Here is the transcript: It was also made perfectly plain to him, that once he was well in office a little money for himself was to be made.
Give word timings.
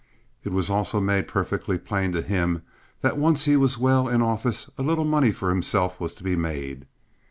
It 0.43 0.51
was 0.51 0.71
also 0.71 0.99
made 0.99 1.27
perfectly 1.27 1.77
plain 1.77 2.11
to 2.13 2.23
him, 2.23 2.63
that 3.01 3.19
once 3.19 3.45
he 3.45 3.55
was 3.55 3.77
well 3.77 4.07
in 4.09 4.23
office 4.23 4.67
a 4.75 4.81
little 4.81 5.05
money 5.05 5.31
for 5.31 5.49
himself 5.51 5.99
was 5.99 6.15
to 6.15 6.23
be 6.23 6.35
made. 6.35 6.87